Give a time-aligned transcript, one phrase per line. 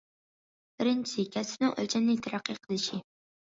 [0.79, 3.03] بىرىنچىسى، كەسىپنىڭ ئۆلچەملىك تەرەققىي قىلىشى.